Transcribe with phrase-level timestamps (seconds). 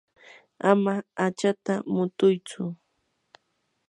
[0.69, 2.63] ama hachata mutuychu.